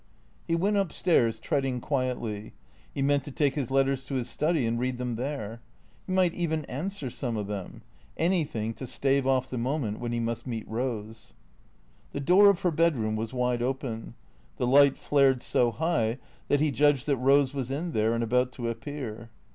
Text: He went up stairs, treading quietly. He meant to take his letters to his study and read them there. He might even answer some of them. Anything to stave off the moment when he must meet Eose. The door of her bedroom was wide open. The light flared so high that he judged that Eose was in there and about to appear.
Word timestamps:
He 0.47 0.55
went 0.55 0.77
up 0.77 0.91
stairs, 0.91 1.39
treading 1.39 1.79
quietly. 1.79 2.53
He 2.91 3.03
meant 3.03 3.23
to 3.25 3.31
take 3.31 3.53
his 3.53 3.69
letters 3.69 4.03
to 4.05 4.15
his 4.15 4.27
study 4.27 4.65
and 4.65 4.79
read 4.79 4.97
them 4.97 5.15
there. 5.15 5.61
He 6.07 6.11
might 6.13 6.33
even 6.33 6.65
answer 6.65 7.11
some 7.11 7.37
of 7.37 7.45
them. 7.45 7.83
Anything 8.17 8.73
to 8.73 8.87
stave 8.87 9.27
off 9.27 9.47
the 9.47 9.59
moment 9.59 9.99
when 9.99 10.11
he 10.11 10.19
must 10.19 10.47
meet 10.47 10.67
Eose. 10.67 11.33
The 12.13 12.19
door 12.19 12.49
of 12.49 12.61
her 12.61 12.71
bedroom 12.71 13.15
was 13.15 13.31
wide 13.31 13.61
open. 13.61 14.15
The 14.57 14.65
light 14.65 14.97
flared 14.97 15.39
so 15.43 15.69
high 15.69 16.17
that 16.47 16.59
he 16.61 16.71
judged 16.71 17.05
that 17.05 17.21
Eose 17.21 17.53
was 17.53 17.69
in 17.69 17.91
there 17.91 18.13
and 18.13 18.23
about 18.23 18.51
to 18.53 18.69
appear. 18.69 19.29